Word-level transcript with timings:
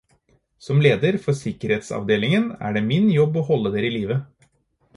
Som 0.67 0.79
leder 0.85 1.17
for 1.25 1.37
sikkerhetsavdelingen, 1.39 2.49
er 2.69 2.75
det 2.79 2.85
min 2.89 3.07
jobb 3.19 3.41
å 3.43 3.47
holde 3.51 3.75
dere 3.77 3.93
i 3.93 3.95
live 3.99 4.21